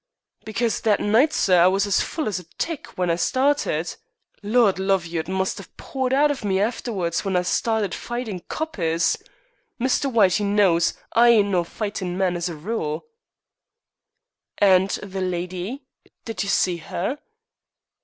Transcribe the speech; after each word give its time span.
"Because 0.45 0.81
that 0.81 0.99
night, 0.99 1.31
sir, 1.31 1.61
I 1.61 1.67
were 1.67 1.75
as 1.75 2.01
full 2.01 2.27
as 2.27 2.39
a 2.39 2.45
tick 2.57 2.87
when 2.97 3.11
I 3.11 3.17
started. 3.17 3.95
Lord 4.41 4.79
love 4.79 5.05
you, 5.05 5.19
it 5.19 5.27
must 5.27 5.59
'ave 5.59 5.69
poured 5.77 6.11
out 6.11 6.31
of 6.31 6.43
me 6.43 6.59
afterwards 6.59 7.23
when 7.23 7.35
I 7.35 7.43
started 7.43 7.93
fightin' 7.93 8.39
coppers. 8.49 9.15
Mr. 9.79 10.11
White, 10.11 10.41
'e 10.41 10.43
knows, 10.43 10.95
I 11.13 11.29
ain't 11.29 11.49
no 11.49 11.63
fightin' 11.63 12.17
man 12.17 12.35
as 12.35 12.49
a 12.49 12.55
rule." 12.55 13.05
"And 14.57 14.89
the 15.03 15.21
lady? 15.21 15.83
Did 16.25 16.41
you 16.41 16.49
see 16.49 16.77
her?" 16.77 17.19